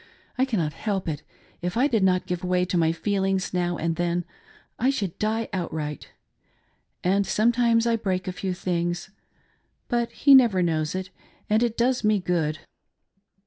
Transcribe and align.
I 0.35 0.45
cannot 0.45 0.73
help 0.73 1.07
it; 1.07 1.21
if 1.61 1.77
I 1.77 1.85
did 1.85 2.03
not 2.03 2.25
give 2.25 2.43
way 2.43 2.65
to 2.65 2.75
my 2.75 2.91
feelings 2.91 3.53
now 3.53 3.77
and 3.77 3.97
then 3.97 4.25
I 4.79 4.89
should 4.89 5.19
die 5.19 5.47
outright;— 5.53 6.09
and 7.03 7.23
some 7.27 7.51
times 7.51 7.85
I 7.85 7.97
break 7.97 8.27
a 8.27 8.31
few 8.33 8.55
things,— 8.55 9.11
but 9.89 10.11
he 10.11 10.33
never 10.33 10.63
knows 10.63 10.95
it, 10.95 11.11
and 11.51 11.61
it 11.61 11.77
does 11.77 12.03
me 12.03 12.17
good. 12.19 12.57